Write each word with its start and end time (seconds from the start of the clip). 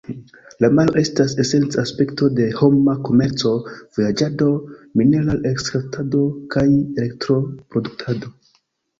La 0.63 0.67
maro 0.75 0.93
estas 0.99 1.33
esenca 1.41 1.81
aspekto 1.87 2.29
de 2.37 2.45
homa 2.61 2.95
komerco, 3.09 3.51
vojaĝado, 3.97 4.47
mineral-ekstraktado, 5.01 6.23
kaj 6.57 6.65
elektro-produktado. 6.79 8.33